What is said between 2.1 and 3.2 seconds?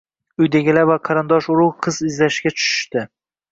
izlashga tushishdi